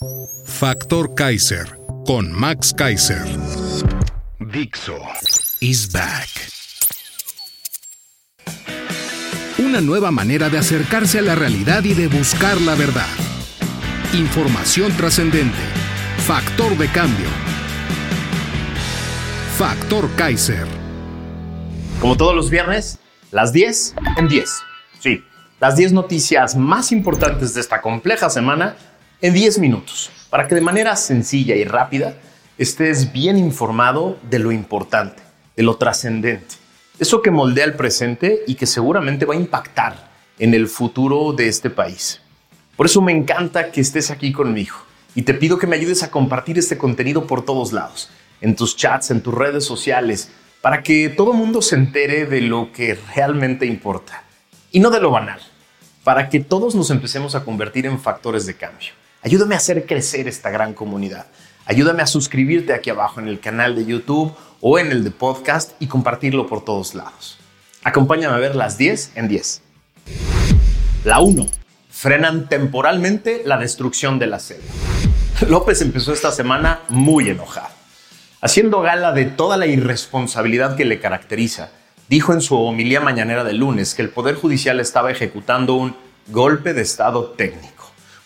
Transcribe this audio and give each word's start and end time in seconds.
Factor 0.00 1.14
Kaiser 1.14 1.78
con 2.06 2.32
Max 2.32 2.72
Kaiser. 2.74 3.22
Dixo 4.38 4.96
is 5.60 5.92
back. 5.92 6.26
Una 9.58 9.82
nueva 9.82 10.10
manera 10.10 10.48
de 10.48 10.56
acercarse 10.56 11.18
a 11.18 11.22
la 11.22 11.34
realidad 11.34 11.84
y 11.84 11.92
de 11.92 12.08
buscar 12.08 12.58
la 12.62 12.74
verdad. 12.76 13.10
Información 14.14 14.90
trascendente. 14.96 15.58
Factor 16.26 16.78
de 16.78 16.88
cambio. 16.88 17.28
Factor 19.58 20.08
Kaiser. 20.16 20.66
Como 22.00 22.16
todos 22.16 22.34
los 22.34 22.48
viernes, 22.48 22.98
las 23.32 23.52
10 23.52 23.96
en 24.16 24.28
10. 24.28 24.50
Sí, 24.98 25.22
las 25.60 25.76
10 25.76 25.92
noticias 25.92 26.56
más 26.56 26.90
importantes 26.90 27.52
de 27.52 27.60
esta 27.60 27.82
compleja 27.82 28.30
semana 28.30 28.76
en 29.22 29.34
10 29.34 29.58
minutos, 29.58 30.10
para 30.30 30.48
que 30.48 30.54
de 30.54 30.62
manera 30.62 30.96
sencilla 30.96 31.54
y 31.54 31.64
rápida 31.64 32.16
estés 32.56 33.12
bien 33.12 33.36
informado 33.36 34.18
de 34.30 34.38
lo 34.38 34.50
importante, 34.50 35.22
de 35.56 35.62
lo 35.62 35.76
trascendente, 35.76 36.54
eso 36.98 37.20
que 37.20 37.30
moldea 37.30 37.64
el 37.64 37.74
presente 37.74 38.40
y 38.46 38.54
que 38.54 38.66
seguramente 38.66 39.26
va 39.26 39.34
a 39.34 39.38
impactar 39.38 40.10
en 40.38 40.54
el 40.54 40.68
futuro 40.68 41.32
de 41.32 41.48
este 41.48 41.68
país. 41.68 42.20
Por 42.76 42.86
eso 42.86 43.02
me 43.02 43.12
encanta 43.12 43.70
que 43.70 43.82
estés 43.82 44.10
aquí 44.10 44.32
conmigo 44.32 44.76
y 45.14 45.22
te 45.22 45.34
pido 45.34 45.58
que 45.58 45.66
me 45.66 45.76
ayudes 45.76 46.02
a 46.02 46.10
compartir 46.10 46.58
este 46.58 46.78
contenido 46.78 47.26
por 47.26 47.44
todos 47.44 47.72
lados, 47.72 48.10
en 48.40 48.56
tus 48.56 48.76
chats, 48.76 49.10
en 49.10 49.20
tus 49.20 49.34
redes 49.34 49.64
sociales, 49.64 50.30
para 50.62 50.82
que 50.82 51.10
todo 51.10 51.34
mundo 51.34 51.60
se 51.60 51.76
entere 51.76 52.24
de 52.24 52.40
lo 52.40 52.72
que 52.72 52.98
realmente 53.14 53.66
importa 53.66 54.24
y 54.70 54.80
no 54.80 54.88
de 54.88 55.00
lo 55.00 55.10
banal, 55.10 55.40
para 56.04 56.30
que 56.30 56.40
todos 56.40 56.74
nos 56.74 56.90
empecemos 56.90 57.34
a 57.34 57.44
convertir 57.44 57.84
en 57.84 58.00
factores 58.00 58.46
de 58.46 58.54
cambio. 58.54 58.99
Ayúdame 59.22 59.54
a 59.54 59.58
hacer 59.58 59.84
crecer 59.84 60.28
esta 60.28 60.48
gran 60.50 60.72
comunidad. 60.72 61.26
Ayúdame 61.66 62.02
a 62.02 62.06
suscribirte 62.06 62.72
aquí 62.72 62.88
abajo 62.88 63.20
en 63.20 63.28
el 63.28 63.38
canal 63.38 63.74
de 63.76 63.84
YouTube 63.84 64.32
o 64.62 64.78
en 64.78 64.90
el 64.90 65.04
de 65.04 65.10
podcast 65.10 65.72
y 65.78 65.88
compartirlo 65.88 66.46
por 66.46 66.64
todos 66.64 66.94
lados. 66.94 67.38
Acompáñame 67.84 68.34
a 68.34 68.38
ver 68.38 68.56
las 68.56 68.78
10 68.78 69.12
en 69.16 69.28
10. 69.28 69.62
La 71.04 71.20
1. 71.20 71.46
Frenan 71.90 72.48
temporalmente 72.48 73.42
la 73.44 73.58
destrucción 73.58 74.18
de 74.18 74.26
la 74.26 74.38
selva. 74.38 74.64
López 75.48 75.82
empezó 75.82 76.14
esta 76.14 76.32
semana 76.32 76.80
muy 76.88 77.28
enojado. 77.28 77.68
Haciendo 78.40 78.80
gala 78.80 79.12
de 79.12 79.26
toda 79.26 79.58
la 79.58 79.66
irresponsabilidad 79.66 80.76
que 80.76 80.86
le 80.86 80.98
caracteriza, 80.98 81.70
dijo 82.08 82.32
en 82.32 82.40
su 82.40 82.56
homilía 82.56 83.00
mañanera 83.00 83.44
del 83.44 83.58
lunes 83.58 83.94
que 83.94 84.00
el 84.00 84.08
Poder 84.08 84.34
Judicial 84.34 84.80
estaba 84.80 85.10
ejecutando 85.10 85.74
un 85.74 85.94
golpe 86.28 86.72
de 86.72 86.80
Estado 86.80 87.32
técnico. 87.36 87.79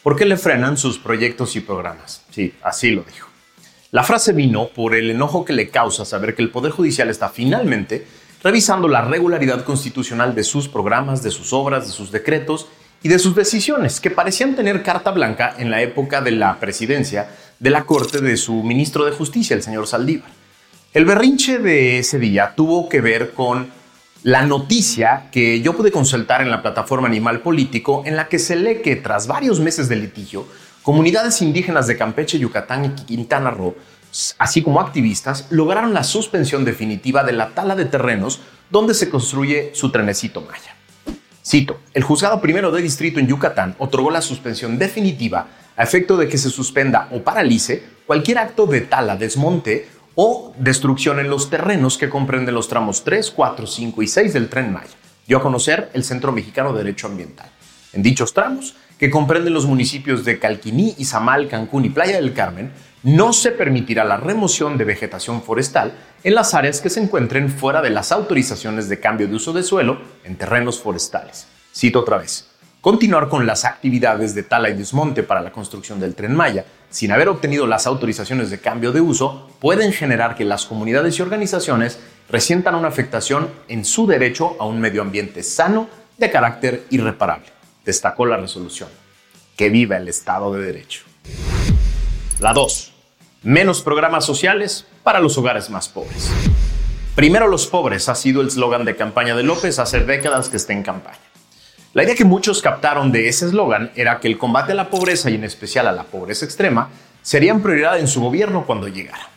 ¿Por 0.05 0.16
qué 0.16 0.27
le 0.27 0.36
frenan 0.36 0.77
sus 0.77 0.98
proyectos 0.98 1.56
y 1.56 1.60
programas? 1.60 2.27
Sí, 2.30 2.52
así 2.62 2.91
lo 2.91 3.05
dijo. 3.05 3.27
La 3.91 4.05
frase 4.05 4.34
vino 4.34 4.69
por 4.69 4.94
el 4.94 5.10
enojo 5.10 5.47
que 5.47 5.55
le 5.55 5.70
causa 5.70 6.05
saber 6.05 6.34
que 6.34 6.42
el 6.42 6.50
Poder 6.50 6.72
Judicial 6.72 7.08
está 7.08 7.30
finalmente 7.30 8.06
revisando 8.42 8.86
la 8.86 9.00
regularidad 9.00 9.64
constitucional 9.64 10.34
de 10.34 10.44
sus 10.44 10.69
programas, 10.69 11.22
de 11.22 11.31
sus 11.31 11.54
obras, 11.54 11.87
de 11.87 11.94
sus 11.94 12.12
decretos 12.12 12.69
y 13.03 13.09
de 13.09 13.19
sus 13.19 13.34
decisiones, 13.34 13.98
que 13.98 14.10
parecían 14.10 14.54
tener 14.54 14.82
carta 14.82 15.10
blanca 15.10 15.54
en 15.56 15.70
la 15.70 15.81
época 15.81 16.21
de 16.21 16.32
la 16.32 16.60
presidencia 16.60 17.31
de 17.59 17.71
la 17.71 17.86
Corte 17.86 18.21
de 18.21 18.36
su 18.36 18.62
ministro 18.62 19.06
de 19.06 19.12
Justicia, 19.12 19.56
el 19.56 19.62
señor 19.62 19.86
Saldívar. 19.86 20.28
El 20.92 21.06
berrinche 21.06 21.59
de 21.60 22.00
ese 22.00 22.19
día 22.19 22.53
tuvo 22.54 22.91
que 22.91 23.00
ver 23.00 23.32
con 23.32 23.71
la 24.24 24.46
noticia 24.46 25.28
que 25.30 25.60
yo 25.60 25.76
pude 25.76 25.92
consultar 25.92 26.40
en 26.40 26.50
la 26.50 26.62
plataforma 26.62 27.06
Animal 27.06 27.40
Político, 27.42 28.02
en 28.06 28.16
la 28.16 28.26
que 28.26 28.38
se 28.38 28.56
lee 28.56 28.80
que 28.82 28.96
tras 28.96 29.26
varios 29.26 29.60
meses 29.60 29.86
de 29.86 29.96
litigio, 29.96 30.46
comunidades 30.82 31.42
indígenas 31.42 31.86
de 31.86 31.98
Campeche, 31.98 32.38
Yucatán 32.38 32.86
y 32.86 32.88
Quintana 32.88 33.50
Roo, 33.50 33.76
así 34.38 34.62
como 34.62 34.80
activistas, 34.80 35.46
lograron 35.50 35.92
la 35.92 36.04
suspensión 36.04 36.64
definitiva 36.64 37.22
de 37.22 37.34
la 37.34 37.50
tala 37.50 37.76
de 37.76 37.84
terrenos 37.84 38.40
donde 38.70 38.94
se 38.94 39.10
construye 39.10 39.72
su 39.74 39.90
trenecito 39.90 40.41
Maya. 40.41 40.74
Cito, 41.46 41.80
el 41.92 42.02
juzgado 42.02 42.41
primero 42.41 42.70
de 42.70 42.80
distrito 42.80 43.20
en 43.20 43.26
Yucatán 43.26 43.76
otorgó 43.78 44.10
la 44.10 44.22
suspensión 44.22 44.78
definitiva 44.78 45.48
a 45.76 45.82
efecto 45.82 46.16
de 46.16 46.28
que 46.28 46.38
se 46.38 46.48
suspenda 46.48 47.08
o 47.10 47.22
paralice 47.22 47.84
cualquier 48.06 48.38
acto 48.38 48.64
de 48.64 48.80
tala, 48.80 49.16
desmonte 49.16 49.86
o 50.14 50.54
destrucción 50.58 51.19
en 51.19 51.28
los 51.28 51.50
terrenos 51.50 51.98
que 51.98 52.08
comprenden 52.08 52.54
los 52.54 52.69
tramos 52.69 53.04
3, 53.04 53.30
4, 53.30 53.66
5 53.66 54.02
y 54.02 54.06
6 54.06 54.32
del 54.32 54.48
tren 54.48 54.72
Maya, 54.72 54.94
dio 55.26 55.38
a 55.38 55.42
conocer 55.42 55.91
el 55.94 56.04
Centro 56.04 56.32
Mexicano 56.32 56.72
de 56.72 56.78
Derecho 56.78 57.06
Ambiental. 57.06 57.48
En 57.92 58.02
dichos 58.02 58.34
tramos, 58.34 58.76
que 58.98 59.10
comprenden 59.10 59.54
los 59.54 59.66
municipios 59.66 60.24
de 60.24 60.38
Calquiní, 60.38 60.94
Izamal, 60.98 61.48
Cancún 61.48 61.84
y 61.84 61.91
Playa 61.91 62.16
del 62.16 62.32
Carmen, 62.32 62.72
no 63.03 63.32
se 63.32 63.50
permitirá 63.50 64.04
la 64.04 64.16
remoción 64.16 64.78
de 64.78 64.84
vegetación 64.84 65.42
forestal 65.42 65.92
en 66.22 66.34
las 66.34 66.54
áreas 66.54 66.80
que 66.80 66.91
se 66.91 67.00
encuentren 67.00 67.50
fuera 67.50 67.82
de 67.82 67.91
las 67.91 68.12
autorizaciones 68.12 68.88
de 68.88 69.00
cambio 69.00 69.28
de 69.28 69.34
uso 69.34 69.53
de 69.53 69.62
suelo 69.62 69.98
en 70.24 70.36
terrenos 70.36 70.80
forestales. 70.80 71.47
Cito 71.74 72.00
otra 72.00 72.19
vez 72.19 72.53
continuar 72.84 73.31
con 73.31 73.47
las 73.47 73.65
actividades 73.65 74.34
de 74.34 74.43
tala 74.43 74.69
y 74.69 74.75
desmonte 74.75 75.22
para 75.22 75.41
la 75.41 75.53
construcción 75.53 75.99
del 75.99 76.15
tren 76.15 76.34
Maya, 76.34 76.67
sin 76.91 77.12
haber 77.12 77.31
obtenido 77.31 77.67
las 77.67 77.87
autorizaciones 77.87 78.50
de 78.50 78.61
cambio 78.61 78.93
de 78.93 79.00
uso, 79.00 79.49
pueden 79.59 79.91
generar 79.91 80.34
que 80.34 80.45
las 80.45 80.67
comunidades 80.67 81.19
y 81.19 81.22
organizaciones 81.22 81.99
resientan 82.28 82.75
una 82.75 82.89
afectación 82.89 83.49
en 83.69 83.87
su 83.87 84.06
derecho 84.06 84.55
a 84.61 84.67
un 84.67 84.81
medio 84.81 85.00
ambiente 85.00 85.43
sano 85.43 85.89
de 86.19 86.31
carácter 86.31 86.84
irreparable, 86.91 87.47
destacó 87.87 88.27
la 88.27 88.37
resolución. 88.37 88.91
Que 89.56 89.71
viva 89.71 89.97
el 89.97 90.06
Estado 90.06 90.53
de 90.53 90.66
Derecho. 90.66 91.05
La 92.39 92.53
2. 92.53 92.93
Menos 93.45 93.81
programas 93.81 94.27
sociales 94.27 94.87
para 95.03 95.21
los 95.21 95.39
hogares 95.39 95.71
más 95.71 95.89
pobres. 95.89 96.31
Primero 97.15 97.49
los 97.49 97.66
pobres 97.66 98.11
ha 98.11 98.15
sido 98.15 98.43
el 98.43 98.49
eslogan 98.49 98.84
de 98.84 98.95
campaña 98.95 99.34
de 99.34 99.43
López 99.43 99.78
hace 99.78 100.01
décadas 100.01 100.51
que 100.51 100.59
está 100.59 100.75
en 100.75 100.83
campaña. 100.83 101.34
La 101.94 102.03
idea 102.03 102.16
que 102.16 102.25
muchos 102.25 102.60
captaron 102.60 103.12
de 103.12 103.28
ese 103.28 103.47
eslogan 103.47 103.93
era 103.94 104.19
que 104.19 104.27
el 104.27 104.37
combate 104.37 104.72
a 104.72 104.75
la 104.75 104.91
pobreza 104.91 105.31
y 105.31 105.37
en 105.37 105.44
especial 105.44 105.87
a 105.87 105.93
la 105.93 106.03
pobreza 106.03 106.44
extrema 106.44 106.88
serían 107.22 107.62
prioridad 107.62 108.00
en 108.00 108.09
su 108.09 108.21
gobierno 108.21 108.66
cuando 108.66 108.88
llegara. 108.88 109.28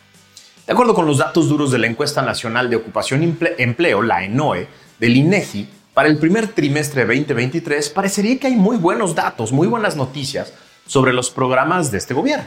De 0.66 0.72
acuerdo 0.72 0.92
con 0.92 1.06
los 1.06 1.18
datos 1.18 1.48
duros 1.48 1.70
de 1.70 1.78
la 1.78 1.86
Encuesta 1.86 2.20
Nacional 2.20 2.68
de 2.68 2.74
Ocupación 2.74 3.22
y 3.22 3.38
Empleo, 3.58 4.02
la 4.02 4.24
ENOE, 4.24 4.66
del 4.98 5.16
INEGI, 5.16 5.68
para 5.94 6.08
el 6.08 6.18
primer 6.18 6.48
trimestre 6.48 7.06
de 7.06 7.14
2023 7.14 7.90
parecería 7.90 8.40
que 8.40 8.48
hay 8.48 8.56
muy 8.56 8.76
buenos 8.76 9.14
datos, 9.14 9.52
muy 9.52 9.68
buenas 9.68 9.94
noticias 9.94 10.52
sobre 10.84 11.12
los 11.12 11.30
programas 11.30 11.92
de 11.92 11.98
este 11.98 12.12
gobierno. 12.12 12.46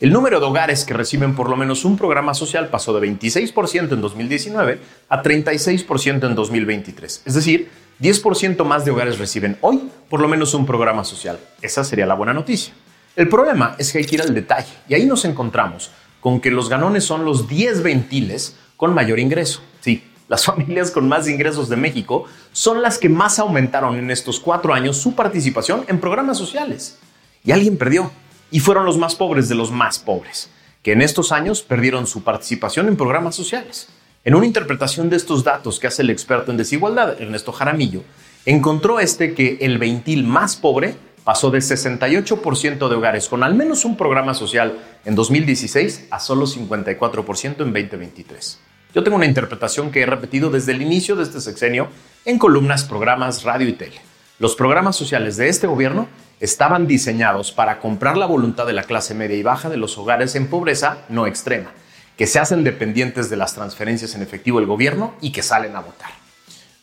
El 0.00 0.12
número 0.12 0.38
de 0.38 0.46
hogares 0.46 0.84
que 0.84 0.94
reciben 0.94 1.34
por 1.34 1.50
lo 1.50 1.56
menos 1.56 1.84
un 1.84 1.96
programa 1.96 2.32
social 2.32 2.68
pasó 2.68 2.96
de 2.98 3.04
26% 3.08 3.92
en 3.92 4.00
2019 4.00 4.78
a 5.08 5.22
36% 5.24 6.24
en 6.24 6.36
2023. 6.36 7.22
Es 7.24 7.34
decir, 7.34 7.68
10% 8.00 8.64
más 8.64 8.84
de 8.84 8.92
hogares 8.92 9.18
reciben 9.18 9.58
hoy 9.60 9.90
por 10.08 10.20
lo 10.20 10.28
menos 10.28 10.54
un 10.54 10.66
programa 10.66 11.02
social. 11.02 11.40
Esa 11.62 11.82
sería 11.82 12.06
la 12.06 12.14
buena 12.14 12.32
noticia. 12.32 12.72
El 13.16 13.28
problema 13.28 13.74
es 13.76 13.90
que 13.90 13.98
hay 13.98 14.04
que 14.04 14.14
ir 14.14 14.22
al 14.22 14.34
detalle 14.34 14.72
y 14.88 14.94
ahí 14.94 15.04
nos 15.04 15.24
encontramos 15.24 15.90
con 16.20 16.40
que 16.40 16.52
los 16.52 16.68
ganones 16.68 17.02
son 17.02 17.24
los 17.24 17.48
10 17.48 17.82
ventiles 17.82 18.54
con 18.76 18.94
mayor 18.94 19.18
ingreso. 19.18 19.62
Sí, 19.80 20.04
las 20.28 20.44
familias 20.46 20.92
con 20.92 21.08
más 21.08 21.28
ingresos 21.28 21.68
de 21.68 21.74
México 21.74 22.26
son 22.52 22.82
las 22.82 22.98
que 22.98 23.08
más 23.08 23.40
aumentaron 23.40 23.96
en 23.96 24.12
estos 24.12 24.38
cuatro 24.38 24.72
años 24.72 24.96
su 24.96 25.16
participación 25.16 25.84
en 25.88 25.98
programas 25.98 26.38
sociales. 26.38 27.00
Y 27.42 27.50
alguien 27.50 27.76
perdió. 27.76 28.12
Y 28.50 28.60
fueron 28.60 28.84
los 28.84 28.96
más 28.96 29.14
pobres 29.14 29.48
de 29.48 29.54
los 29.54 29.70
más 29.70 29.98
pobres, 29.98 30.50
que 30.82 30.92
en 30.92 31.02
estos 31.02 31.32
años 31.32 31.62
perdieron 31.62 32.06
su 32.06 32.24
participación 32.24 32.88
en 32.88 32.96
programas 32.96 33.34
sociales. 33.34 33.88
En 34.24 34.34
una 34.34 34.46
interpretación 34.46 35.10
de 35.10 35.16
estos 35.16 35.44
datos 35.44 35.78
que 35.78 35.86
hace 35.86 36.02
el 36.02 36.10
experto 36.10 36.50
en 36.50 36.56
desigualdad, 36.56 37.20
Ernesto 37.20 37.52
Jaramillo, 37.52 38.02
encontró 38.46 39.00
este 39.00 39.34
que 39.34 39.58
el 39.60 39.78
ventil 39.78 40.24
más 40.24 40.56
pobre 40.56 40.96
pasó 41.24 41.50
de 41.50 41.58
68% 41.58 42.88
de 42.88 42.94
hogares 42.94 43.28
con 43.28 43.42
al 43.42 43.54
menos 43.54 43.84
un 43.84 43.96
programa 43.96 44.32
social 44.32 44.78
en 45.04 45.14
2016 45.14 46.08
a 46.10 46.20
solo 46.20 46.46
54% 46.46 47.44
en 47.44 47.72
2023. 47.72 48.58
Yo 48.94 49.04
tengo 49.04 49.16
una 49.16 49.26
interpretación 49.26 49.90
que 49.90 50.00
he 50.00 50.06
repetido 50.06 50.50
desde 50.50 50.72
el 50.72 50.80
inicio 50.80 51.16
de 51.16 51.24
este 51.24 51.42
sexenio 51.42 51.88
en 52.24 52.38
columnas, 52.38 52.84
programas, 52.84 53.44
radio 53.44 53.68
y 53.68 53.74
tele. 53.74 54.00
Los 54.38 54.54
programas 54.54 54.94
sociales 54.94 55.36
de 55.36 55.48
este 55.48 55.66
gobierno 55.66 56.06
estaban 56.38 56.86
diseñados 56.86 57.50
para 57.50 57.80
comprar 57.80 58.16
la 58.16 58.26
voluntad 58.26 58.66
de 58.66 58.72
la 58.72 58.84
clase 58.84 59.12
media 59.12 59.36
y 59.36 59.42
baja 59.42 59.68
de 59.68 59.76
los 59.76 59.98
hogares 59.98 60.36
en 60.36 60.46
pobreza 60.46 60.98
no 61.08 61.26
extrema, 61.26 61.72
que 62.16 62.28
se 62.28 62.38
hacen 62.38 62.62
dependientes 62.62 63.30
de 63.30 63.36
las 63.36 63.54
transferencias 63.54 64.14
en 64.14 64.22
efectivo 64.22 64.60
del 64.60 64.68
gobierno 64.68 65.14
y 65.20 65.32
que 65.32 65.42
salen 65.42 65.74
a 65.74 65.80
votar. 65.80 66.10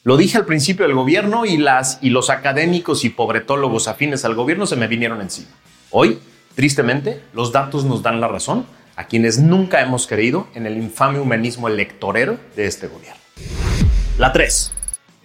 Lo 0.04 0.18
dije 0.18 0.38
al 0.38 0.46
principio 0.46 0.86
del 0.86 0.96
gobierno 0.96 1.46
y, 1.46 1.56
las, 1.56 1.98
y 2.02 2.10
los 2.10 2.30
académicos 2.30 3.06
y 3.06 3.10
pobretólogos 3.10 3.88
afines 3.88 4.25
al 4.25 4.36
gobierno 4.36 4.66
se 4.66 4.75
me 4.75 4.88
vinieron 4.88 5.22
encima. 5.22 5.48
Hoy, 5.92 6.19
tristemente, 6.56 7.24
los 7.31 7.54
datos 7.54 7.86
nos 7.86 8.04
dan 8.04 8.19
la 8.19 8.28
razón 8.28 8.66
a 8.98 9.08
quienes 9.08 9.40
nunca 9.40 9.81
hemos 9.81 10.08
creído 10.08 10.48
en 10.56 10.66
el 10.66 10.75
infame 10.78 11.19
humanismo 11.19 11.69
electorero 11.69 12.38
de 12.58 12.68
este 12.68 12.88
gobierno. 12.88 13.22
La 14.18 14.34
3. 14.34 14.75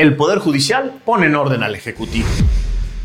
El 0.01 0.17
Poder 0.17 0.39
Judicial 0.39 0.95
pone 1.05 1.27
en 1.27 1.35
orden 1.35 1.63
al 1.63 1.75
Ejecutivo. 1.75 2.27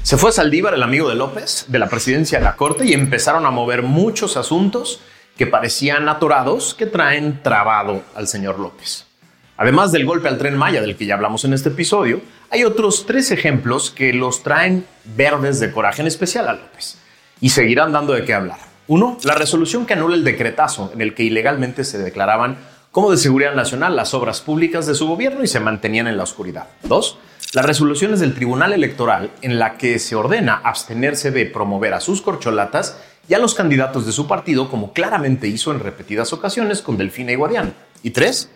Se 0.01 0.15
fue 0.15 0.31
Saldívar, 0.31 0.73
el 0.73 0.81
amigo 0.81 1.09
de 1.09 1.15
López, 1.15 1.65
de 1.67 1.77
la 1.77 1.89
presidencia 1.89 2.37
de 2.37 2.45
la 2.45 2.55
Corte 2.55 2.85
y 2.85 2.93
empezaron 2.93 3.45
a 3.45 3.51
mover 3.51 3.81
muchos 3.83 4.37
asuntos 4.37 5.01
que 5.35 5.45
parecían 5.45 6.07
atorados 6.07 6.73
que 6.73 6.85
traen 6.85 7.43
trabado 7.43 8.01
al 8.15 8.29
señor 8.29 8.59
López. 8.59 9.07
Además 9.57 9.91
del 9.91 10.05
golpe 10.05 10.29
al 10.29 10.37
tren 10.37 10.55
Maya 10.55 10.79
del 10.79 10.95
que 10.95 11.05
ya 11.05 11.15
hablamos 11.15 11.43
en 11.43 11.51
este 11.51 11.67
episodio, 11.67 12.21
hay 12.49 12.63
otros 12.63 13.05
tres 13.05 13.29
ejemplos 13.29 13.91
que 13.91 14.13
los 14.13 14.41
traen 14.41 14.85
verdes 15.03 15.59
de 15.59 15.73
coraje 15.73 16.01
en 16.01 16.07
especial 16.07 16.47
a 16.47 16.53
López 16.53 16.97
y 17.41 17.49
seguirán 17.49 17.91
dando 17.91 18.13
de 18.13 18.23
qué 18.23 18.33
hablar. 18.33 18.59
Uno, 18.87 19.17
la 19.25 19.35
resolución 19.35 19.85
que 19.85 19.95
anula 19.95 20.15
el 20.15 20.23
decretazo 20.23 20.91
en 20.93 21.01
el 21.01 21.13
que 21.13 21.23
ilegalmente 21.23 21.83
se 21.83 21.97
declaraban 21.97 22.57
como 22.95 23.11
de 23.11 23.17
seguridad 23.17 23.53
nacional 23.53 23.97
las 23.97 24.13
obras 24.13 24.39
públicas 24.39 24.87
de 24.87 24.95
su 24.95 25.05
gobierno 25.05 25.43
y 25.43 25.47
se 25.47 25.59
mantenían 25.59 26.07
en 26.07 26.15
la 26.15 26.23
oscuridad. 26.23 26.69
Dos, 26.83 27.17
las 27.51 27.65
resoluciones 27.65 28.21
del 28.21 28.33
Tribunal 28.33 28.71
Electoral 28.71 29.31
en 29.41 29.59
la 29.59 29.75
que 29.77 29.99
se 29.99 30.15
ordena 30.15 30.61
abstenerse 30.63 31.29
de 31.29 31.45
promover 31.45 31.93
a 31.93 31.99
sus 31.99 32.21
corcholatas 32.21 32.97
y 33.27 33.33
a 33.33 33.37
los 33.37 33.53
candidatos 33.53 34.05
de 34.05 34.13
su 34.13 34.27
partido, 34.27 34.69
como 34.69 34.93
claramente 34.93 35.49
hizo 35.49 35.73
en 35.73 35.81
repetidas 35.81 36.31
ocasiones 36.31 36.81
con 36.81 36.95
Delfina 36.95 37.33
y 37.33 37.35
Guadiana. 37.35 37.73
Y 38.01 38.11
tres, 38.11 38.49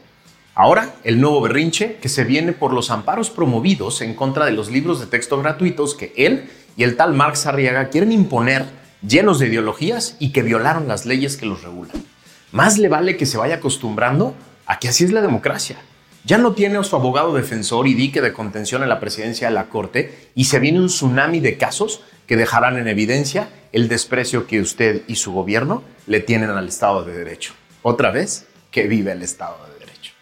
ahora 0.56 0.96
el 1.04 1.20
nuevo 1.20 1.42
berrinche 1.42 1.98
que 1.98 2.08
se 2.08 2.24
viene 2.24 2.54
por 2.54 2.72
los 2.72 2.92
amparos 2.92 3.30
promovidos 3.30 4.00
en 4.00 4.14
contra 4.14 4.46
de 4.46 4.54
los 4.54 4.72
libros 4.72 5.02
de 5.02 5.08
texto 5.08 5.38
gratuitos 5.42 5.96
que 5.96 6.14
él 6.16 6.50
y 6.78 6.84
el 6.84 6.96
tal 6.96 7.14
Marx 7.14 7.46
Arriaga 7.46 7.90
quieren 7.90 8.14
imponer 8.14 8.68
llenos 9.06 9.40
de 9.40 9.48
ideologías 9.48 10.16
y 10.18 10.32
que 10.32 10.44
violaron 10.44 10.88
las 10.88 11.06
leyes 11.06 11.36
que 11.36 11.46
los 11.46 11.62
regulan. 11.62 12.06
Más 12.52 12.78
le 12.78 12.90
vale 12.90 13.18
que 13.18 13.26
se 13.26 13.38
vaya 13.38 13.56
acostumbrando 13.56 14.36
a 14.66 14.80
que 14.80 14.90
así 14.90 15.04
es 15.04 15.12
la 15.12 15.22
democracia 15.22 15.78
ya 16.26 16.38
no 16.38 16.54
tiene 16.54 16.78
a 16.78 16.84
su 16.84 16.96
abogado 16.96 17.34
defensor 17.34 17.88
y 17.88 17.94
dique 17.94 18.22
de 18.22 18.34
contención 18.34 18.84
en 18.84 18.90
la 18.90 19.00
presidencia 19.00 19.48
de 19.48 19.54
la 19.54 19.66
Corte 19.66 20.30
y 20.36 20.46
se 20.46 20.60
viene 20.60 20.80
un 20.80 20.88
tsunami 20.88 21.40
de 21.40 21.58
casos 21.58 22.02
que 22.28 22.36
dejarán 22.36 22.78
en 22.78 22.88
evidencia 22.88 23.50
el 23.72 23.88
desprecio 23.88 24.46
que 24.46 24.62
usted 24.62 25.04
y 25.08 25.16
su 25.16 25.32
gobierno 25.32 25.84
le 26.08 26.20
tienen 26.20 26.52
al 26.52 26.68
Estado 26.68 27.04
de 27.04 27.18
Derecho. 27.18 27.54
Otra 27.82 28.12
vez, 28.12 28.48
que 28.72 28.88
vive 28.88 29.12
el 29.14 29.24
Estado 29.24 29.58
de 29.74 29.86
Derecho. 29.86 30.14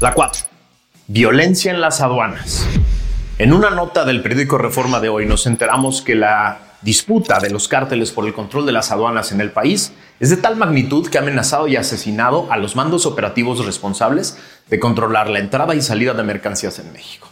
La 0.00 0.14
4. 0.14 0.46
Violencia 1.06 1.70
en 1.70 1.80
las 1.80 2.00
aduanas. 2.00 2.66
En 3.38 3.52
una 3.52 3.70
nota 3.70 4.04
del 4.04 4.22
periódico 4.22 4.58
Reforma 4.58 5.00
de 5.00 5.08
hoy 5.08 5.26
nos 5.26 5.46
enteramos 5.46 6.02
que 6.02 6.14
la 6.14 6.58
disputa 6.82 7.38
de 7.38 7.50
los 7.50 7.68
cárteles 7.68 8.10
por 8.10 8.26
el 8.26 8.34
control 8.34 8.66
de 8.66 8.72
las 8.72 8.90
aduanas 8.90 9.32
en 9.32 9.40
el 9.40 9.52
país 9.52 9.92
es 10.20 10.30
de 10.30 10.36
tal 10.36 10.56
magnitud 10.56 11.08
que 11.08 11.18
ha 11.18 11.22
amenazado 11.22 11.68
y 11.68 11.76
asesinado 11.76 12.50
a 12.50 12.56
los 12.56 12.76
mandos 12.76 13.06
operativos 13.06 13.64
responsables 13.64 14.36
de 14.68 14.80
controlar 14.80 15.30
la 15.30 15.38
entrada 15.38 15.74
y 15.74 15.80
salida 15.80 16.12
de 16.14 16.22
mercancías 16.22 16.78
en 16.78 16.92
México. 16.92 17.28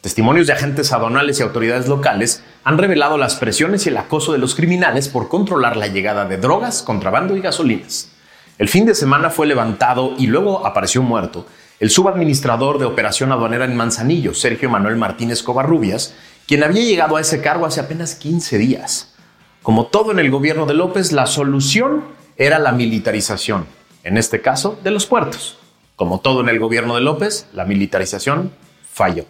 Testimonios 0.00 0.46
de 0.46 0.52
agentes 0.52 0.92
aduanales 0.92 1.38
y 1.38 1.42
autoridades 1.42 1.88
locales 1.88 2.42
han 2.64 2.76
revelado 2.76 3.16
las 3.16 3.36
presiones 3.36 3.86
y 3.86 3.88
el 3.88 3.96
acoso 3.96 4.32
de 4.32 4.38
los 4.38 4.54
criminales 4.54 5.08
por 5.08 5.28
controlar 5.28 5.76
la 5.76 5.86
llegada 5.86 6.26
de 6.26 6.36
drogas, 6.36 6.82
contrabando 6.82 7.36
y 7.36 7.40
gasolinas. 7.40 8.10
El 8.58 8.68
fin 8.68 8.84
de 8.86 8.94
semana 8.94 9.30
fue 9.30 9.46
levantado 9.46 10.14
y 10.18 10.26
luego 10.26 10.66
apareció 10.66 11.02
muerto 11.02 11.46
el 11.80 11.90
subadministrador 11.90 12.78
de 12.78 12.84
operación 12.84 13.32
aduanera 13.32 13.64
en 13.64 13.76
Manzanillo, 13.76 14.32
Sergio 14.32 14.70
Manuel 14.70 14.96
Martínez 14.96 15.42
Covarrubias, 15.42 16.14
quien 16.46 16.62
había 16.62 16.82
llegado 16.82 17.16
a 17.16 17.20
ese 17.20 17.40
cargo 17.40 17.66
hace 17.66 17.80
apenas 17.80 18.14
15 18.14 18.58
días. 18.58 19.14
Como 19.62 19.86
todo 19.86 20.12
en 20.12 20.18
el 20.18 20.30
gobierno 20.30 20.66
de 20.66 20.74
López, 20.74 21.12
la 21.12 21.26
solución 21.26 22.04
era 22.36 22.58
la 22.58 22.72
militarización, 22.72 23.66
en 24.02 24.18
este 24.18 24.42
caso 24.42 24.78
de 24.84 24.90
los 24.90 25.06
puertos. 25.06 25.56
Como 25.96 26.20
todo 26.20 26.40
en 26.40 26.48
el 26.48 26.58
gobierno 26.58 26.96
de 26.96 27.00
López, 27.00 27.46
la 27.54 27.64
militarización 27.64 28.52
falló. 28.92 29.24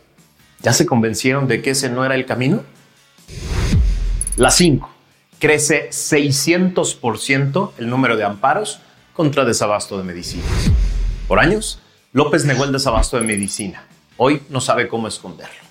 ¿Ya 0.61 0.73
se 0.73 0.87
convencieron 0.87 1.47
de 1.47 1.63
que 1.63 1.71
ese 1.71 1.89
no 1.89 2.05
era 2.05 2.15
el 2.15 2.27
camino? 2.27 2.63
La 4.37 4.51
5. 4.51 4.89
Crece 5.39 5.91
600% 5.91 7.73
el 7.79 7.91
número 7.91 8.17
de 8.17 8.25
amparos 8.25 8.81
contra 9.13 9.45
desabasto 9.45 9.99
de 9.99 10.05
medicinas. 10.05 10.71
Por 11.29 11.39
años, 11.39 11.81
López 12.13 12.45
negó 12.45 12.65
el 12.65 12.73
desabasto 12.73 13.19
de 13.19 13.25
medicina. 13.25 13.87
Hoy 14.17 14.43
no 14.49 14.61
sabe 14.61 14.89
cómo 14.89 15.07
esconderlo. 15.07 15.64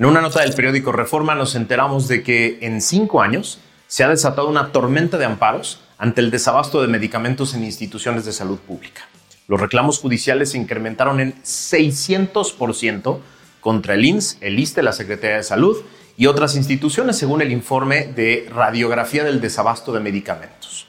En 0.00 0.06
una 0.06 0.22
nota 0.22 0.40
del 0.40 0.54
periódico 0.54 0.92
Reforma 0.92 1.34
nos 1.34 1.54
enteramos 1.54 2.08
de 2.08 2.22
que 2.22 2.56
en 2.62 2.80
cinco 2.80 3.20
años 3.20 3.58
se 3.86 4.02
ha 4.02 4.08
desatado 4.08 4.48
una 4.48 4.72
tormenta 4.72 5.18
de 5.18 5.26
amparos 5.26 5.82
ante 5.98 6.22
el 6.22 6.30
desabasto 6.30 6.80
de 6.80 6.88
medicamentos 6.88 7.52
en 7.52 7.64
instituciones 7.64 8.24
de 8.24 8.32
salud 8.32 8.58
pública. 8.60 9.02
Los 9.46 9.60
reclamos 9.60 9.98
judiciales 9.98 10.52
se 10.52 10.56
incrementaron 10.56 11.20
en 11.20 11.34
600% 11.42 13.18
contra 13.60 13.92
el 13.92 14.06
INS, 14.06 14.38
el 14.40 14.58
ISTE, 14.58 14.82
la 14.82 14.94
Secretaría 14.94 15.36
de 15.36 15.42
Salud 15.42 15.76
y 16.16 16.28
otras 16.28 16.56
instituciones, 16.56 17.18
según 17.18 17.42
el 17.42 17.52
informe 17.52 18.06
de 18.06 18.48
radiografía 18.50 19.22
del 19.22 19.42
desabasto 19.42 19.92
de 19.92 20.00
medicamentos. 20.00 20.88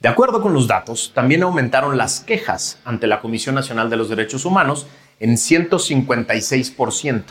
De 0.00 0.08
acuerdo 0.08 0.42
con 0.42 0.54
los 0.54 0.66
datos, 0.66 1.12
también 1.14 1.44
aumentaron 1.44 1.96
las 1.96 2.18
quejas 2.18 2.80
ante 2.84 3.06
la 3.06 3.20
Comisión 3.20 3.54
Nacional 3.54 3.90
de 3.90 3.96
los 3.96 4.08
Derechos 4.08 4.44
Humanos 4.44 4.88
en 5.20 5.36
156%, 5.36 7.22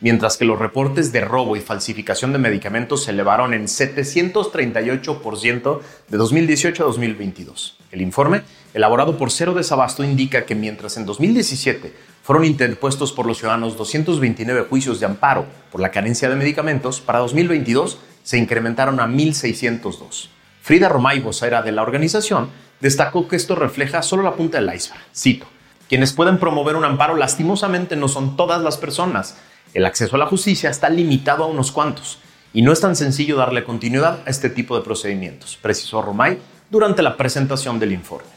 mientras 0.00 0.36
que 0.36 0.44
los 0.44 0.58
reportes 0.58 1.12
de 1.12 1.24
robo 1.24 1.56
y 1.56 1.60
falsificación 1.60 2.32
de 2.32 2.38
medicamentos 2.38 3.04
se 3.04 3.10
elevaron 3.10 3.54
en 3.54 3.64
738% 3.64 5.80
de 6.08 6.16
2018 6.16 6.82
a 6.82 6.86
2022. 6.86 7.76
El 7.90 8.02
informe, 8.02 8.42
elaborado 8.74 9.16
por 9.16 9.30
Cero 9.30 9.54
Desabasto, 9.54 10.04
indica 10.04 10.44
que 10.44 10.54
mientras 10.54 10.96
en 10.96 11.06
2017 11.06 11.92
fueron 12.22 12.44
interpuestos 12.44 13.12
por 13.12 13.26
los 13.26 13.38
ciudadanos 13.38 13.76
229 13.76 14.66
juicios 14.68 15.00
de 15.00 15.06
amparo 15.06 15.46
por 15.72 15.80
la 15.80 15.90
carencia 15.90 16.28
de 16.28 16.36
medicamentos, 16.36 17.00
para 17.00 17.20
2022 17.20 17.98
se 18.22 18.38
incrementaron 18.38 19.00
a 19.00 19.06
1.602. 19.06 20.28
Frida 20.60 20.90
Romay, 20.90 21.20
vocera 21.20 21.62
de 21.62 21.72
la 21.72 21.82
organización, 21.82 22.50
destacó 22.80 23.26
que 23.26 23.36
esto 23.36 23.54
refleja 23.54 24.02
solo 24.02 24.22
la 24.22 24.34
punta 24.34 24.60
del 24.60 24.74
iceberg. 24.74 25.00
Cito, 25.16 25.46
quienes 25.88 26.12
pueden 26.12 26.38
promover 26.38 26.76
un 26.76 26.84
amparo 26.84 27.16
lastimosamente 27.16 27.96
no 27.96 28.08
son 28.08 28.36
todas 28.36 28.60
las 28.60 28.76
personas, 28.76 29.38
el 29.74 29.84
acceso 29.84 30.16
a 30.16 30.18
la 30.18 30.26
justicia 30.26 30.70
está 30.70 30.88
limitado 30.88 31.44
a 31.44 31.48
unos 31.48 31.72
cuantos 31.72 32.18
y 32.52 32.62
no 32.62 32.72
es 32.72 32.80
tan 32.80 32.96
sencillo 32.96 33.36
darle 33.36 33.64
continuidad 33.64 34.20
a 34.26 34.30
este 34.30 34.50
tipo 34.50 34.76
de 34.76 34.84
procedimientos, 34.84 35.58
precisó 35.60 36.02
Romay 36.02 36.38
durante 36.70 37.02
la 37.02 37.16
presentación 37.16 37.78
del 37.78 37.92
informe. 37.92 38.28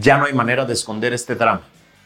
Ya 0.00 0.18
no 0.18 0.26
hay 0.26 0.32
manera 0.32 0.64
de 0.66 0.74
esconder 0.74 1.12
este 1.12 1.34
drama, 1.34 1.62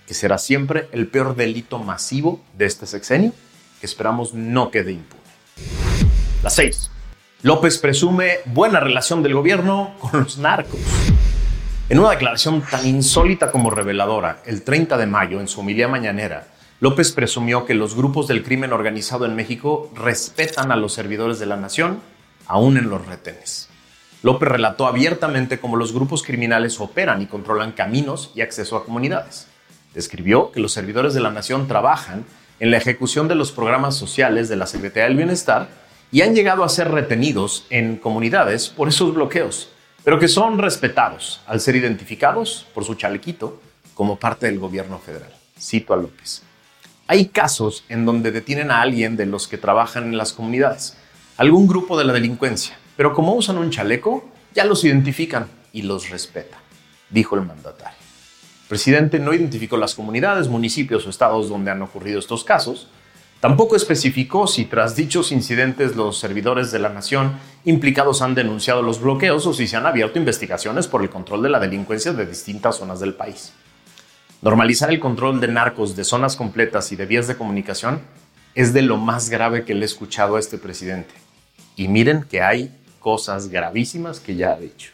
que 0.06 0.14
será 0.14 0.38
siempre 0.38 0.88
el 0.92 1.06
peor 1.06 1.36
delito 1.36 1.78
masivo 1.78 2.40
de 2.56 2.66
este 2.66 2.86
sexenio, 2.86 3.32
que 3.80 3.86
esperamos 3.86 4.32
no 4.32 4.70
quede 4.70 4.92
impune. 4.92 5.22
La 6.42 6.50
6. 6.50 6.90
López 7.42 7.78
presume 7.78 8.38
buena 8.46 8.80
relación 8.80 9.22
del 9.22 9.34
gobierno 9.34 9.94
con 10.00 10.22
los 10.22 10.38
narcos. 10.38 10.80
En 11.90 11.98
una 11.98 12.10
declaración 12.10 12.62
tan 12.62 12.86
insólita 12.86 13.50
como 13.50 13.70
reveladora, 13.70 14.40
el 14.46 14.62
30 14.62 14.96
de 14.96 15.06
mayo, 15.06 15.40
en 15.40 15.48
su 15.48 15.60
homilía 15.60 15.86
mañanera, 15.86 16.46
López 16.80 17.12
presumió 17.12 17.64
que 17.66 17.74
los 17.74 17.94
grupos 17.94 18.26
del 18.26 18.42
crimen 18.42 18.72
organizado 18.72 19.26
en 19.26 19.36
México 19.36 19.90
respetan 19.94 20.72
a 20.72 20.76
los 20.76 20.92
servidores 20.92 21.38
de 21.38 21.46
la 21.46 21.56
nación, 21.56 22.00
aún 22.46 22.76
en 22.76 22.90
los 22.90 23.06
retenes. 23.06 23.68
López 24.22 24.48
relató 24.48 24.86
abiertamente 24.86 25.60
cómo 25.60 25.76
los 25.76 25.92
grupos 25.92 26.22
criminales 26.22 26.80
operan 26.80 27.22
y 27.22 27.26
controlan 27.26 27.72
caminos 27.72 28.32
y 28.34 28.40
acceso 28.40 28.76
a 28.76 28.84
comunidades. 28.84 29.46
Describió 29.94 30.50
que 30.50 30.60
los 30.60 30.72
servidores 30.72 31.14
de 31.14 31.20
la 31.20 31.30
nación 31.30 31.68
trabajan 31.68 32.24
en 32.58 32.70
la 32.70 32.78
ejecución 32.78 33.28
de 33.28 33.36
los 33.36 33.52
programas 33.52 33.96
sociales 33.96 34.48
de 34.48 34.56
la 34.56 34.66
Secretaría 34.66 35.04
del 35.04 35.16
Bienestar 35.16 35.68
y 36.10 36.22
han 36.22 36.34
llegado 36.34 36.64
a 36.64 36.68
ser 36.68 36.90
retenidos 36.90 37.66
en 37.70 37.96
comunidades 37.96 38.68
por 38.68 38.88
esos 38.88 39.14
bloqueos, 39.14 39.68
pero 40.02 40.18
que 40.18 40.28
son 40.28 40.58
respetados 40.58 41.40
al 41.46 41.60
ser 41.60 41.76
identificados 41.76 42.66
por 42.74 42.84
su 42.84 42.94
chalequito 42.94 43.60
como 43.94 44.18
parte 44.18 44.46
del 44.46 44.58
gobierno 44.58 44.98
federal. 44.98 45.32
Cito 45.58 45.94
a 45.94 45.96
López. 45.96 46.42
Hay 47.06 47.26
casos 47.26 47.84
en 47.90 48.06
donde 48.06 48.32
detienen 48.32 48.70
a 48.70 48.80
alguien 48.80 49.16
de 49.16 49.26
los 49.26 49.46
que 49.46 49.58
trabajan 49.58 50.04
en 50.04 50.16
las 50.16 50.32
comunidades, 50.32 50.96
algún 51.36 51.66
grupo 51.66 51.98
de 51.98 52.04
la 52.04 52.14
delincuencia, 52.14 52.78
pero 52.96 53.12
como 53.12 53.34
usan 53.34 53.58
un 53.58 53.70
chaleco, 53.70 54.24
ya 54.54 54.64
los 54.64 54.84
identifican 54.84 55.48
y 55.70 55.82
los 55.82 56.08
respeta, 56.08 56.56
dijo 57.10 57.36
el 57.36 57.42
mandatario. 57.42 57.98
El 58.62 58.68
presidente 58.68 59.18
no 59.18 59.34
identificó 59.34 59.76
las 59.76 59.94
comunidades, 59.94 60.48
municipios 60.48 61.06
o 61.06 61.10
estados 61.10 61.50
donde 61.50 61.70
han 61.70 61.82
ocurrido 61.82 62.18
estos 62.18 62.42
casos. 62.42 62.88
Tampoco 63.38 63.76
especificó 63.76 64.46
si 64.46 64.64
tras 64.64 64.96
dichos 64.96 65.30
incidentes 65.30 65.96
los 65.96 66.18
servidores 66.18 66.72
de 66.72 66.78
la 66.78 66.88
nación 66.88 67.34
implicados 67.66 68.22
han 68.22 68.34
denunciado 68.34 68.80
los 68.80 68.98
bloqueos 68.98 69.46
o 69.46 69.52
si 69.52 69.66
se 69.66 69.76
han 69.76 69.84
abierto 69.84 70.18
investigaciones 70.18 70.86
por 70.86 71.02
el 71.02 71.10
control 71.10 71.42
de 71.42 71.50
la 71.50 71.60
delincuencia 71.60 72.14
de 72.14 72.24
distintas 72.24 72.76
zonas 72.76 73.00
del 73.00 73.12
país. 73.12 73.52
Normalizar 74.44 74.90
el 74.90 75.00
control 75.00 75.40
de 75.40 75.48
narcos 75.48 75.96
de 75.96 76.04
zonas 76.04 76.36
completas 76.36 76.92
y 76.92 76.96
de 76.96 77.06
vías 77.06 77.26
de 77.26 77.34
comunicación 77.34 78.02
es 78.54 78.74
de 78.74 78.82
lo 78.82 78.98
más 78.98 79.30
grave 79.30 79.64
que 79.64 79.72
le 79.72 79.80
he 79.80 79.84
escuchado 79.86 80.36
a 80.36 80.38
este 80.38 80.58
presidente. 80.58 81.14
Y 81.76 81.88
miren 81.88 82.24
que 82.24 82.42
hay 82.42 82.70
cosas 83.00 83.48
gravísimas 83.48 84.20
que 84.20 84.36
ya 84.36 84.50
ha 84.50 84.56
dicho. 84.56 84.90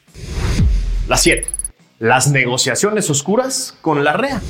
La 1.08 1.16
7. 1.16 1.48
Las 1.98 2.30
negociaciones 2.30 3.10
oscuras 3.10 3.76
con 3.80 4.04
la 4.04 4.12
REA. 4.12 4.40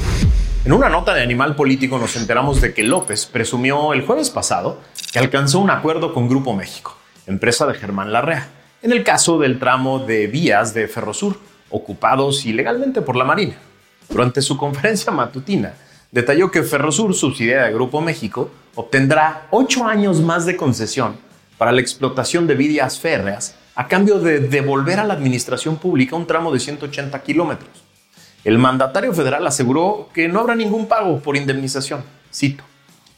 En 0.66 0.72
una 0.74 0.90
nota 0.90 1.14
de 1.14 1.22
Animal 1.22 1.56
Político 1.56 1.98
nos 1.98 2.14
enteramos 2.16 2.60
de 2.60 2.74
que 2.74 2.82
López 2.82 3.24
presumió 3.24 3.94
el 3.94 4.04
jueves 4.04 4.28
pasado 4.28 4.82
que 5.14 5.18
alcanzó 5.18 5.60
un 5.60 5.70
acuerdo 5.70 6.12
con 6.12 6.28
Grupo 6.28 6.52
México, 6.52 6.94
empresa 7.26 7.66
de 7.66 7.72
Germán 7.72 8.12
Larrea, 8.12 8.48
en 8.82 8.92
el 8.92 9.02
caso 9.02 9.38
del 9.38 9.58
tramo 9.58 10.00
de 10.00 10.26
vías 10.26 10.74
de 10.74 10.88
Ferrosur, 10.88 11.40
ocupados 11.70 12.44
ilegalmente 12.44 13.00
por 13.00 13.16
la 13.16 13.24
Marina. 13.24 13.56
Durante 14.10 14.42
su 14.42 14.56
conferencia 14.56 15.12
matutina, 15.12 15.74
detalló 16.10 16.50
que 16.50 16.64
Ferrosur, 16.64 17.14
subsidiaria 17.14 17.66
de 17.66 17.72
Grupo 17.72 18.00
México, 18.00 18.50
obtendrá 18.74 19.46
ocho 19.50 19.86
años 19.86 20.20
más 20.20 20.46
de 20.46 20.56
concesión 20.56 21.16
para 21.56 21.70
la 21.70 21.80
explotación 21.80 22.46
de 22.48 22.56
vías 22.56 22.98
férreas 22.98 23.54
a 23.76 23.86
cambio 23.86 24.18
de 24.18 24.40
devolver 24.40 24.98
a 24.98 25.04
la 25.04 25.14
administración 25.14 25.76
pública 25.76 26.16
un 26.16 26.26
tramo 26.26 26.52
de 26.52 26.58
180 26.58 27.22
kilómetros. 27.22 27.70
El 28.42 28.58
mandatario 28.58 29.12
federal 29.12 29.46
aseguró 29.46 30.08
que 30.12 30.26
no 30.26 30.40
habrá 30.40 30.56
ningún 30.56 30.86
pago 30.86 31.20
por 31.20 31.36
indemnización. 31.36 32.02
Cito. 32.34 32.64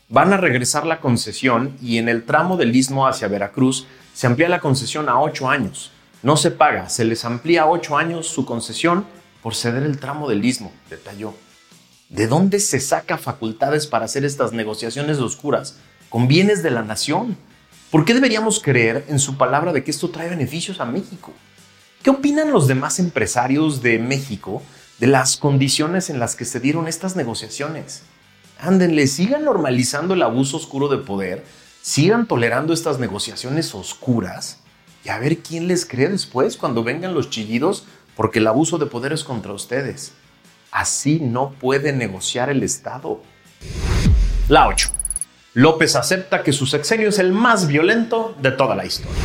Van 0.09 0.33
a 0.35 0.37
regresar 0.37 0.85
la 0.85 1.01
concesión 1.01 1.77
y 1.81 1.97
en 1.97 2.11
el 2.11 2.25
tramo 2.25 2.59
del 2.59 2.77
istmo 2.77 3.07
hacia 3.07 3.29
Veracruz 3.29 3.87
se 4.13 4.27
amplía 4.27 4.51
la 4.51 4.61
concesión 4.61 5.09
a 5.09 5.19
ocho 5.19 5.49
años. 5.49 5.91
No 6.23 6.37
se 6.37 6.51
paga, 6.51 6.91
se 6.91 7.05
les 7.05 7.25
amplía 7.25 7.67
ocho 7.67 7.97
años 7.97 8.27
su 8.27 8.45
concesión 8.45 9.07
por 9.43 9.55
ceder 9.55 9.83
el 9.83 9.99
tramo 9.99 10.29
del 10.29 10.45
istmo, 10.45 10.73
detalló. 10.89 11.35
¿De 12.09 12.27
dónde 12.27 12.61
se 12.61 12.81
saca 12.81 13.19
facultades 13.19 13.87
para 13.87 14.05
hacer 14.05 14.25
estas 14.25 14.53
negociaciones 14.53 15.19
oscuras 15.19 15.77
con 16.09 16.29
bienes 16.29 16.63
de 16.63 16.71
la 16.71 16.83
nación? 16.83 17.37
¿Por 17.91 18.05
qué 18.05 18.15
deberíamos 18.15 18.61
creer 18.61 19.05
en 19.09 19.19
su 19.19 19.37
palabra 19.37 19.73
de 19.73 19.83
que 19.83 19.91
esto 19.91 20.11
trae 20.11 20.29
beneficios 20.29 20.81
a 20.81 20.85
México? 20.85 21.33
¿Qué 22.03 22.11
opinan 22.11 22.53
los 22.53 22.69
demás 22.69 22.99
empresarios 22.99 23.83
de 23.83 23.99
México 23.99 24.63
de 25.03 25.09
las 25.09 25.37
condiciones 25.37 26.11
en 26.11 26.21
las 26.21 26.37
que 26.37 26.45
se 26.45 26.61
dieron 26.61 26.87
estas 26.87 27.17
negociaciones. 27.17 28.03
Ándenle, 28.61 29.09
sigan 29.09 29.45
normalizando 29.45 30.15
el 30.15 30.23
abuso 30.23 30.59
oscuro 30.59 30.87
de 30.87 30.99
poder, 30.99 31.45
sigan 31.81 32.29
tolerando 32.29 32.73
estas 32.73 33.01
negociaciones 33.01 33.75
oscuras 33.75 34.59
y 35.05 35.09
a 35.09 35.19
ver 35.19 35.39
quién 35.39 35.67
les 35.67 35.87
cree 35.87 36.09
después 36.09 36.57
cuando 36.57 36.85
vengan 36.85 37.15
los 37.15 37.31
chillidos 37.31 37.85
porque 38.17 38.39
el 38.39 38.47
abuso 38.47 38.79
de 38.79 38.87
poder 38.87 39.13
es 39.13 39.25
contra 39.25 39.53
ustedes. 39.53 40.13
Así 40.71 41.19
no 41.21 41.51
puede 41.51 41.93
negociar 41.93 42.51
el 42.51 42.63
Estado. 42.63 43.23
La 44.49 44.69
8. 44.69 44.89
López 45.55 45.97
acepta 45.97 46.43
que 46.43 46.53
su 46.53 46.67
sexenio 46.67 47.11
es 47.11 47.19
el 47.19 47.33
más 47.33 47.67
violento 47.67 48.35
de 48.41 48.53
toda 48.53 48.75
la 48.75 48.87
historia. 48.87 49.21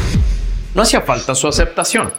No 0.75 0.81
hacía 0.81 1.01
falta 1.01 1.35
su 1.35 1.47
aceptación 1.47 2.11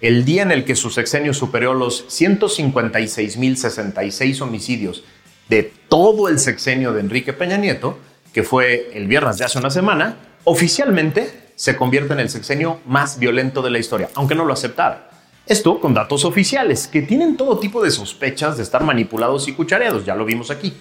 el 0.00 0.24
día 0.24 0.42
en 0.42 0.50
el 0.50 0.64
que 0.64 0.74
su 0.76 0.88
sexenio 0.90 1.34
superó 1.34 1.74
los 1.74 2.08
156.066 2.08 4.40
homicidios 4.40 5.04
de 5.48 5.70
todo 5.88 6.28
el 6.28 6.38
sexenio 6.38 6.94
de 6.94 7.00
Enrique 7.00 7.34
Peña 7.34 7.58
Nieto, 7.58 7.98
que 8.32 8.42
fue 8.42 8.92
el 8.94 9.06
viernes 9.08 9.36
de 9.38 9.44
hace 9.44 9.58
una 9.58 9.70
semana, 9.70 10.16
oficialmente 10.44 11.50
se 11.54 11.76
convierte 11.76 12.14
en 12.14 12.20
el 12.20 12.30
sexenio 12.30 12.80
más 12.86 13.18
violento 13.18 13.60
de 13.60 13.68
la 13.70 13.78
historia, 13.78 14.08
aunque 14.14 14.34
no 14.34 14.46
lo 14.46 14.54
aceptara. 14.54 15.09
Esto 15.50 15.80
con 15.80 15.94
datos 15.94 16.24
oficiales, 16.24 16.86
que 16.86 17.02
tienen 17.02 17.36
todo 17.36 17.58
tipo 17.58 17.82
de 17.82 17.90
sospechas 17.90 18.56
de 18.56 18.62
estar 18.62 18.84
manipulados 18.84 19.48
y 19.48 19.52
cuchareados, 19.52 20.04
ya 20.04 20.14
lo 20.14 20.24
vimos 20.24 20.48
aquí. 20.52 20.72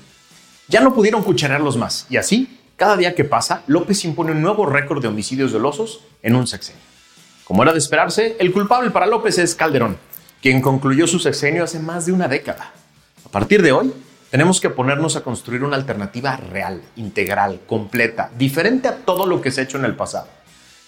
Ya 0.67 0.79
no 0.79 0.93
pudieron 0.93 1.23
cucharearlos 1.23 1.75
más, 1.75 2.05
y 2.07 2.17
así, 2.17 2.59
cada 2.75 2.95
día 2.95 3.15
que 3.15 3.23
pasa, 3.23 3.63
López 3.65 4.05
impone 4.05 4.31
un 4.31 4.43
nuevo 4.43 4.67
récord 4.67 5.01
de 5.01 5.07
homicidios 5.07 5.51
dolosos 5.51 6.01
en 6.21 6.35
un 6.35 6.45
sexenio. 6.45 6.83
Como 7.45 7.63
era 7.63 7.71
de 7.71 7.79
esperarse, 7.79 8.37
el 8.39 8.51
culpable 8.51 8.91
para 8.91 9.07
López 9.07 9.39
es 9.39 9.55
Calderón, 9.55 9.97
quien 10.39 10.61
concluyó 10.61 11.07
su 11.07 11.17
sexenio 11.17 11.63
hace 11.63 11.79
más 11.79 12.05
de 12.05 12.11
una 12.11 12.27
década. 12.27 12.71
A 13.25 13.29
partir 13.29 13.63
de 13.63 13.71
hoy, 13.71 13.91
tenemos 14.29 14.61
que 14.61 14.69
ponernos 14.69 15.15
a 15.15 15.21
construir 15.21 15.63
una 15.63 15.77
alternativa 15.77 16.37
real, 16.37 16.83
integral, 16.95 17.61
completa, 17.65 18.29
diferente 18.37 18.87
a 18.87 18.97
todo 18.97 19.25
lo 19.25 19.41
que 19.41 19.49
se 19.49 19.61
ha 19.61 19.63
hecho 19.63 19.79
en 19.79 19.85
el 19.85 19.95
pasado. 19.95 20.27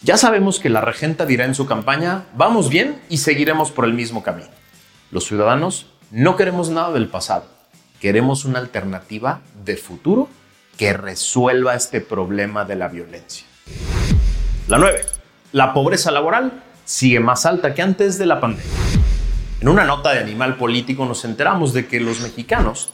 Ya 0.04 0.18
sabemos 0.18 0.60
que 0.60 0.70
la 0.70 0.82
regenta 0.82 1.28
dirá 1.28 1.46
en 1.46 1.54
su 1.54 1.68
campaña, 1.68 2.26
vamos 2.34 2.70
bien 2.70 3.00
y 3.08 3.18
seguiremos 3.18 3.70
por 3.70 3.86
el 3.86 3.94
mismo 3.94 4.24
camino. 4.24 4.50
Los 5.12 5.26
ciudadanos 5.26 5.86
no 6.10 6.36
queremos 6.38 6.72
nada 6.72 6.92
del 6.92 7.08
pasado, 7.08 7.46
queremos 8.00 8.44
una 8.44 8.58
alternativa 8.58 9.42
de 9.64 9.78
futuro 9.78 10.28
que 10.76 10.94
resuelva 10.94 11.76
este 11.76 12.02
problema 12.02 12.66
de 12.66 12.76
la 12.78 12.88
violencia. 12.88 13.46
La 14.68 14.80
9 14.80 15.06
la 15.52 15.74
pobreza 15.74 16.10
laboral 16.10 16.64
sigue 16.84 17.20
más 17.20 17.46
alta 17.46 17.76
que 17.76 17.84
antes 17.84 18.18
de 18.18 18.26
la 18.26 18.40
pandemia. 18.40 18.72
En 19.60 19.68
una 19.68 19.84
nota 19.84 20.14
de 20.14 20.20
Animal 20.20 20.58
Político 20.58 21.06
nos 21.06 21.26
enteramos 21.26 21.74
de 21.74 21.86
que 21.86 22.00
los 22.00 22.22
mexicanos 22.22 22.90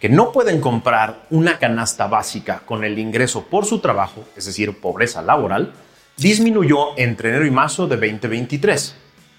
que 0.00 0.08
no 0.08 0.32
pueden 0.32 0.60
comprar 0.60 1.26
una 1.30 1.58
canasta 1.58 2.08
básica 2.08 2.62
con 2.64 2.82
el 2.82 2.98
ingreso 2.98 3.44
por 3.44 3.64
su 3.64 3.78
trabajo, 3.78 4.24
es 4.36 4.46
decir, 4.46 4.80
pobreza 4.80 5.22
laboral, 5.22 5.72
disminuyó 6.18 6.98
entre 6.98 7.30
enero 7.30 7.46
y 7.46 7.50
marzo 7.50 7.86
de 7.86 7.96
2023, 7.96 8.94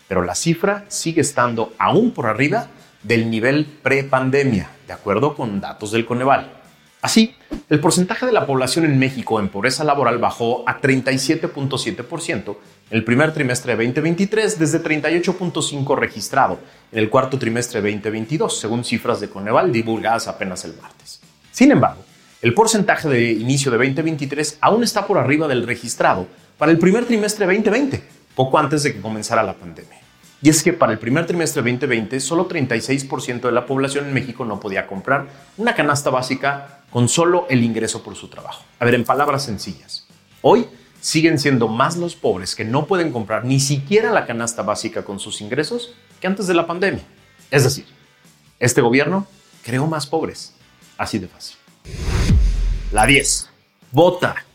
pero 0.07 0.23
la 0.23 0.33
cifra 0.33 0.85
sigue 0.87 1.21
estando 1.21 1.73
aún 1.77 2.11
por 2.11 2.25
arriba 2.25 2.67
del 3.03 3.29
nivel 3.29 3.65
pre-pandemia, 3.65 4.69
de 4.87 4.93
acuerdo 4.93 5.35
con 5.35 5.59
datos 5.59 5.91
del 5.91 6.05
Coneval. 6.05 6.53
Así, 7.01 7.35
el 7.69 7.79
porcentaje 7.79 8.25
de 8.25 8.31
la 8.31 8.45
población 8.45 8.83
en 8.85 8.97
México 8.97 9.39
en 9.39 9.49
pobreza 9.49 9.83
laboral 9.83 10.17
bajó 10.17 10.63
a 10.67 10.81
37.7% 10.81 12.57
en 12.91 12.97
el 12.97 13.03
primer 13.03 13.33
trimestre 13.33 13.75
de 13.75 13.85
2023 13.85 14.59
desde 14.59 14.83
38.5% 14.83 15.97
registrado 15.97 16.59
en 16.91 16.99
el 16.99 17.09
cuarto 17.09 17.37
trimestre 17.39 17.81
de 17.81 17.91
2022, 17.91 18.59
según 18.59 18.83
cifras 18.83 19.19
de 19.21 19.29
Coneval 19.29 19.71
divulgadas 19.71 20.27
apenas 20.27 20.65
el 20.65 20.75
martes. 20.81 21.21
Sin 21.51 21.71
embargo, 21.71 22.03
el 22.41 22.53
porcentaje 22.53 23.07
de 23.07 23.31
inicio 23.31 23.71
de 23.71 23.77
2023 23.77 24.57
aún 24.61 24.83
está 24.83 25.05
por 25.05 25.17
arriba 25.17 25.47
del 25.47 25.67
registrado 25.67 26.27
para 26.59 26.73
el 26.73 26.77
primer 26.77 27.05
trimestre 27.05 27.47
de 27.47 27.53
2020, 27.53 28.03
poco 28.35 28.59
antes 28.59 28.83
de 28.83 28.93
que 28.93 29.01
comenzara 29.01 29.41
la 29.41 29.53
pandemia. 29.55 29.97
Y 30.41 30.49
es 30.49 30.61
que 30.61 30.73
para 30.73 30.91
el 30.91 30.99
primer 30.99 31.25
trimestre 31.25 31.63
de 31.63 31.71
2020, 31.71 32.19
solo 32.19 32.47
36% 32.47 33.41
de 33.41 33.51
la 33.51 33.65
población 33.65 34.05
en 34.05 34.13
México 34.13 34.43
no 34.43 34.59
podía 34.59 34.85
comprar 34.85 35.27
una 35.57 35.73
canasta 35.73 36.09
básica 36.09 36.81
con 36.91 37.07
solo 37.07 37.47
el 37.49 37.63
ingreso 37.63 38.03
por 38.03 38.15
su 38.15 38.27
trabajo. 38.27 38.63
A 38.77 38.85
ver, 38.85 38.95
en 38.95 39.05
palabras 39.05 39.43
sencillas, 39.43 40.05
hoy 40.41 40.67
siguen 40.99 41.39
siendo 41.39 41.69
más 41.69 41.95
los 41.95 42.15
pobres 42.15 42.55
que 42.55 42.65
no 42.65 42.87
pueden 42.87 43.13
comprar 43.13 43.45
ni 43.45 43.61
siquiera 43.61 44.11
la 44.11 44.25
canasta 44.25 44.61
básica 44.61 45.03
con 45.03 45.19
sus 45.19 45.39
ingresos 45.39 45.93
que 46.19 46.27
antes 46.27 46.45
de 46.45 46.53
la 46.55 46.67
pandemia. 46.67 47.03
Es 47.51 47.63
decir, 47.63 47.85
este 48.59 48.81
gobierno 48.81 49.27
creó 49.63 49.87
más 49.87 50.07
pobres. 50.07 50.53
Así 50.97 51.19
de 51.19 51.29
fácil. 51.29 51.55
La 52.91 53.05
10. 53.05 53.49
Vota. 53.91 54.45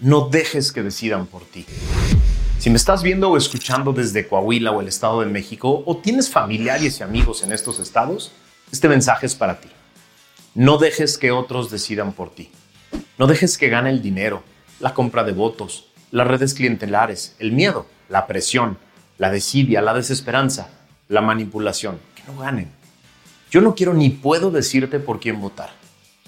No 0.00 0.28
dejes 0.28 0.70
que 0.70 0.84
decidan 0.84 1.26
por 1.26 1.44
ti. 1.44 1.66
Si 2.60 2.70
me 2.70 2.76
estás 2.76 3.02
viendo 3.02 3.30
o 3.30 3.36
escuchando 3.36 3.92
desde 3.92 4.28
Coahuila 4.28 4.70
o 4.70 4.80
el 4.80 4.86
Estado 4.86 5.22
de 5.22 5.26
México 5.26 5.82
o 5.84 5.96
tienes 5.96 6.30
familiares 6.30 7.00
y 7.00 7.02
amigos 7.02 7.42
en 7.42 7.50
estos 7.50 7.80
estados, 7.80 8.30
este 8.70 8.88
mensaje 8.88 9.26
es 9.26 9.34
para 9.34 9.60
ti. 9.60 9.68
No 10.54 10.78
dejes 10.78 11.18
que 11.18 11.32
otros 11.32 11.68
decidan 11.72 12.12
por 12.12 12.30
ti. 12.30 12.52
No 13.18 13.26
dejes 13.26 13.58
que 13.58 13.70
gane 13.70 13.90
el 13.90 14.00
dinero, 14.00 14.44
la 14.78 14.94
compra 14.94 15.24
de 15.24 15.32
votos, 15.32 15.88
las 16.12 16.28
redes 16.28 16.54
clientelares, 16.54 17.34
el 17.40 17.50
miedo, 17.50 17.86
la 18.08 18.28
presión, 18.28 18.78
la 19.18 19.30
desidia, 19.30 19.82
la 19.82 19.94
desesperanza, 19.94 20.68
la 21.08 21.22
manipulación. 21.22 21.98
Que 22.14 22.22
no 22.30 22.38
ganen. 22.38 22.70
Yo 23.50 23.60
no 23.62 23.74
quiero 23.74 23.94
ni 23.94 24.10
puedo 24.10 24.52
decirte 24.52 25.00
por 25.00 25.18
quién 25.18 25.40
votar, 25.40 25.70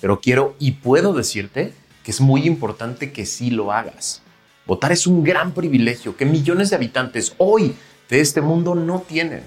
pero 0.00 0.20
quiero 0.20 0.56
y 0.58 0.72
puedo 0.72 1.12
decirte 1.12 1.72
es 2.10 2.20
muy 2.20 2.46
importante 2.46 3.12
que 3.12 3.24
sí 3.24 3.50
lo 3.50 3.72
hagas. 3.72 4.22
Votar 4.66 4.92
es 4.92 5.06
un 5.06 5.22
gran 5.22 5.52
privilegio 5.52 6.16
que 6.16 6.26
millones 6.26 6.70
de 6.70 6.76
habitantes 6.76 7.34
hoy 7.38 7.74
de 8.08 8.20
este 8.20 8.40
mundo 8.40 8.74
no 8.74 9.00
tienen. 9.00 9.42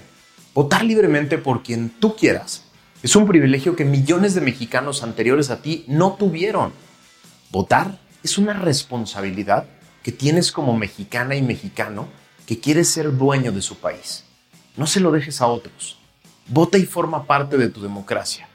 Votar 0.54 0.82
libremente 0.84 1.36
por 1.38 1.62
quien 1.62 1.90
tú 1.90 2.16
quieras 2.16 2.64
es 3.02 3.16
un 3.16 3.26
privilegio 3.26 3.76
que 3.76 3.84
millones 3.84 4.34
de 4.34 4.40
mexicanos 4.40 5.02
anteriores 5.02 5.50
a 5.50 5.60
ti 5.60 5.84
no 5.88 6.14
tuvieron. 6.14 6.72
Votar 7.50 7.98
es 8.22 8.38
una 8.38 8.54
responsabilidad 8.54 9.66
que 10.02 10.12
tienes 10.12 10.50
como 10.50 10.76
mexicana 10.76 11.36
y 11.36 11.42
mexicano 11.42 12.08
que 12.46 12.60
quieres 12.60 12.88
ser 12.88 13.14
dueño 13.14 13.52
de 13.52 13.60
su 13.60 13.76
país. 13.76 14.24
No 14.76 14.86
se 14.86 15.00
lo 15.00 15.10
dejes 15.10 15.42
a 15.42 15.48
otros. 15.48 15.98
Vota 16.48 16.78
y 16.78 16.86
forma 16.86 17.26
parte 17.26 17.58
de 17.58 17.68
tu 17.68 17.82
democracia. 17.82 18.48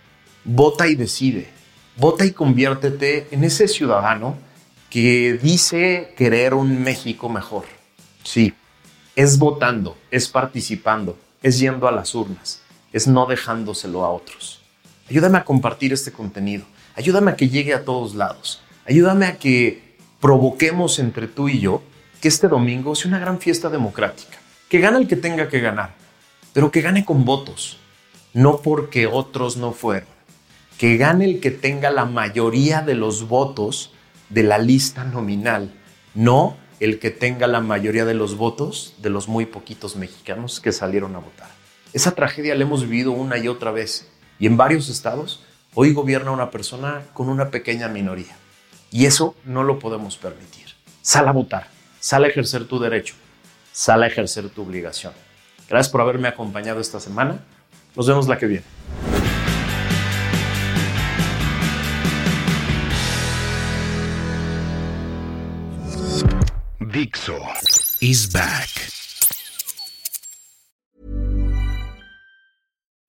Vota 0.44 0.88
y 0.88 0.96
decide. 0.96 1.59
Vota 2.00 2.25
y 2.25 2.32
conviértete 2.32 3.27
en 3.32 3.44
ese 3.44 3.68
ciudadano 3.68 4.38
que 4.89 5.34
dice 5.34 6.13
querer 6.15 6.53
un 6.53 6.82
México 6.82 7.27
mejor. 7.27 7.65
Sí, 8.24 8.53
es 9.18 9.38
votando, 9.38 9.98
es 10.10 10.29
participando, 10.29 11.18
es 11.44 11.60
yendo 11.60 11.89
a 11.89 11.91
las 11.91 12.15
urnas, 12.15 12.62
es 12.94 13.06
no 13.06 13.25
dejándoselo 13.25 14.06
a 14.06 14.12
otros. 14.12 14.62
Ayúdame 15.10 15.39
a 15.39 15.44
compartir 15.44 15.91
este 15.91 16.13
contenido, 16.13 16.63
ayúdame 16.96 17.32
a 17.32 17.36
que 17.36 17.50
llegue 17.50 17.74
a 17.74 17.84
todos 17.84 18.15
lados, 18.15 18.62
ayúdame 18.86 19.25
a 19.25 19.38
que 19.38 19.98
provoquemos 20.22 21.00
entre 21.00 21.27
tú 21.27 21.50
y 21.50 21.60
yo 21.60 21.82
que 22.22 22.29
este 22.29 22.48
domingo 22.48 22.96
sea 22.96 23.10
una 23.10 23.20
gran 23.20 23.39
fiesta 23.39 23.70
democrática, 23.70 24.38
que 24.70 24.79
gane 24.79 25.00
el 25.00 25.08
que 25.10 25.18
tenga 25.18 25.50
que 25.50 25.60
ganar, 25.60 25.96
pero 26.53 26.72
que 26.72 26.79
gane 26.79 27.03
con 27.03 27.25
votos, 27.25 27.77
no 28.34 28.62
porque 28.62 29.06
otros 29.06 29.58
no 29.58 29.74
fueron, 29.74 30.08
que 30.79 30.95
gane 30.95 31.25
el 31.25 31.41
que 31.41 31.51
tenga 31.51 31.91
la 31.91 32.05
mayoría 32.05 32.81
de 32.81 32.95
los 32.95 33.27
votos 33.27 33.91
de 34.29 34.43
la 34.43 34.57
lista 34.57 35.03
nominal, 35.03 35.74
no 36.15 36.55
el 36.79 37.00
que 37.00 37.12
tenga 37.12 37.48
la 37.48 37.59
mayoría 37.59 38.05
de 38.05 38.13
los 38.13 38.38
votos 38.38 38.95
de 39.00 39.09
los 39.09 39.27
muy 39.27 39.45
poquitos 39.45 39.98
mexicanos 39.98 40.62
que 40.62 40.71
salieron 40.71 41.17
a 41.17 41.19
votar. 41.19 41.50
Esa 41.91 42.15
tragedia 42.15 42.55
la 42.55 42.63
hemos 42.63 42.83
vivido 42.83 43.12
una 43.12 43.38
y 43.38 43.50
otra 43.50 43.71
vez 43.71 44.09
y 44.39 44.48
en 44.48 44.55
varios 44.55 44.88
estados 44.88 45.43
hoy 45.74 45.91
gobierna 45.91 46.31
una 46.31 46.50
persona 46.50 47.03
con 47.13 47.27
una 47.27 47.51
pequeña 47.51 47.89
minoría 47.89 48.38
y 48.89 49.05
eso 49.05 49.36
no 49.43 49.65
lo 49.65 49.79
podemos 49.79 50.15
permitir. 50.15 50.67
Sal 51.01 51.27
a 51.27 51.33
votar, 51.33 51.67
sal 52.00 52.24
a 52.24 52.27
ejercer 52.27 52.63
tu 52.69 52.79
derecho, 52.79 53.15
sal 53.74 54.01
a 54.01 54.07
ejercer 54.07 54.48
tu 54.48 54.62
obligación. 54.62 55.12
Gracias 55.67 55.91
por 55.91 56.00
haberme 56.00 56.29
acompañado 56.29 56.79
esta 56.79 57.01
semana. 57.01 57.43
Nos 57.98 58.07
vemos 58.07 58.29
la 58.29 58.38
que 58.38 58.45
viene. 58.45 59.09
Dixo 66.89 67.38
is 68.01 68.25
back. 68.34 68.69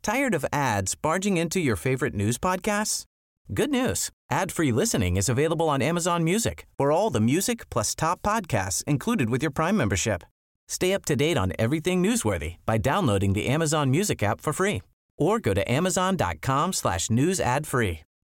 Tired 0.03 0.35
of 0.35 0.45
ads 0.53 0.95
barging 0.95 1.39
into 1.39 1.61
your 1.61 1.77
favorite 1.77 2.13
news 2.13 2.37
podcasts? 2.37 3.05
Good 3.55 3.71
news. 3.71 4.11
Ad-free 4.31 4.71
listening 4.73 5.17
is 5.17 5.31
available 5.31 5.71
on 5.71 5.81
Amazon 5.81 6.25
Music 6.25 6.67
for 6.77 6.93
all 6.93 7.09
the 7.09 7.21
music 7.21 7.71
plus 7.71 7.95
top 7.95 8.21
podcasts 8.21 8.85
included 8.85 9.31
with 9.31 9.41
your 9.41 9.51
Prime 9.53 9.79
membership. 9.79 10.25
Stay 10.69 10.93
up 10.93 11.07
to 11.07 11.17
date 11.17 11.39
on 11.39 11.55
everything 11.59 12.03
newsworthy 12.03 12.57
by 12.67 12.77
downloading 12.77 13.33
the 13.33 13.47
Amazon 13.47 13.91
Music 13.91 14.23
app 14.23 14.43
for 14.43 14.53
free 14.53 14.83
or 15.17 15.39
go 15.39 15.55
to 15.55 15.71
amazon.com 15.71 16.75
slash 16.75 17.09
news 17.09 17.41
ad 17.41 17.67
free. 17.67 18.01